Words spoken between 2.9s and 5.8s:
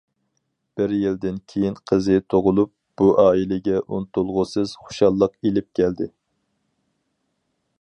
بۇ ئائىلىگە ئۇنتۇلغۇسىز خۇشاللىق ئېلىپ